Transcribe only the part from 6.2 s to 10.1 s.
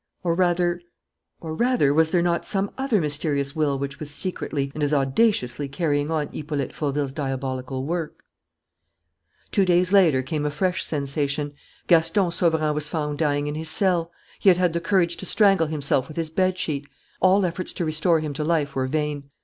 Hippolyte Fauville's diabolical work? Two days